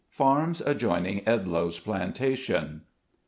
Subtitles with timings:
[0.09, 2.81] FARMS ADJOINING EDLOE's PLANTATION.